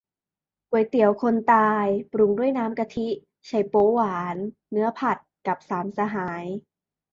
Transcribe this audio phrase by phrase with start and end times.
[0.69, 3.07] ก๋วยเตี๋ยวคนตาย ปรุงด้วยน้ำกะทิ
[3.45, 4.37] ไชโป๊วหวาน
[4.71, 6.43] เนื้อผัด กับสามสหาย